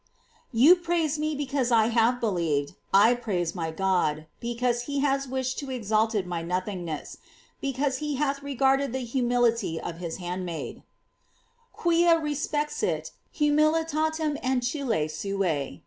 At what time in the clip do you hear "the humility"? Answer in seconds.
8.93-9.79